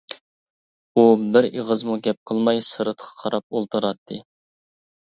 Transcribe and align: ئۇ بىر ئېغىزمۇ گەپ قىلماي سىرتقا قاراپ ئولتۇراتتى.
ئۇ 0.95 1.03
بىر 1.35 1.47
ئېغىزمۇ 1.51 1.99
گەپ 2.09 2.19
قىلماي 2.33 2.65
سىرتقا 2.71 3.15
قاراپ 3.21 3.47
ئولتۇراتتى. 3.57 4.25